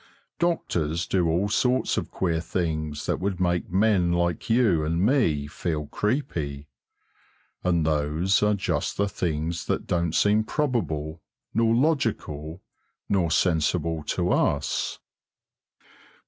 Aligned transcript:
Doctors 0.39 1.05
do 1.05 1.29
all 1.29 1.47
sorts 1.47 1.95
of 1.95 2.09
queer 2.09 2.39
things 2.41 3.05
that 3.05 3.19
would 3.19 3.39
make 3.39 3.69
men 3.71 4.11
like 4.11 4.49
you 4.49 4.83
and 4.83 4.99
me 5.05 5.45
feel 5.45 5.85
creepy, 5.85 6.67
and 7.63 7.85
those 7.85 8.41
are 8.41 8.55
just 8.55 8.97
the 8.97 9.07
things 9.07 9.65
that 9.67 9.85
don't 9.85 10.15
seem 10.15 10.43
probable, 10.43 11.21
nor 11.53 11.75
logical, 11.75 12.63
nor 13.09 13.29
sensible 13.29 14.01
to 14.05 14.31
us. 14.31 14.97